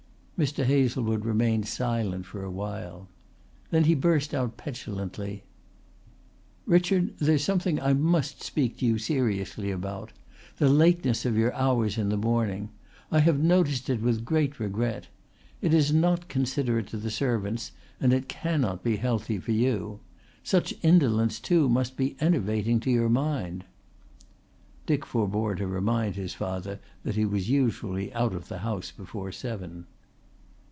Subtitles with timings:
[0.43, 0.65] Mr.
[0.65, 3.07] Hazlewood remained silent for a while.
[3.69, 5.43] Then he burst out petulantly:
[6.65, 10.13] "Richard, there's something I must speak to you seriously about:
[10.57, 12.71] the lateness of your hours in the morning.
[13.11, 15.09] I have noticed it with great regret.
[15.61, 19.99] It is not considerate to the servants and it cannot be healthy for you.
[20.41, 23.63] Such indolence too must be enervating to your mind."
[24.87, 29.31] Dick forbore to remind his father that he was usually out of the house before
[29.31, 29.85] seven.